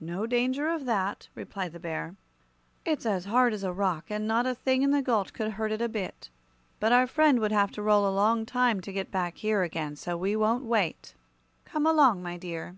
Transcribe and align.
"No 0.00 0.26
danger 0.26 0.66
of 0.68 0.84
that," 0.84 1.28
replied 1.36 1.70
the 1.74 1.78
Bear. 1.78 2.16
"It's 2.84 3.06
as 3.06 3.26
hard 3.26 3.52
as 3.52 3.62
a 3.62 3.72
rock, 3.72 4.06
and 4.10 4.26
not 4.26 4.48
a 4.48 4.54
thing 4.56 4.82
in 4.82 4.90
the 4.90 5.00
gulch 5.00 5.32
could 5.32 5.52
hurt 5.52 5.70
it 5.70 5.80
a 5.80 5.88
bit. 5.88 6.28
But 6.80 6.90
our 6.90 7.06
friend 7.06 7.38
would 7.38 7.52
have 7.52 7.70
to 7.78 7.82
roll 7.82 8.04
a 8.04 8.10
long 8.10 8.46
time 8.46 8.80
to 8.80 8.92
get 8.92 9.12
back 9.12 9.36
here 9.36 9.62
again, 9.62 9.94
so 9.94 10.16
we 10.16 10.34
won't 10.34 10.64
wait. 10.64 11.14
Come 11.64 11.86
along, 11.86 12.20
my 12.20 12.36
dear." 12.36 12.74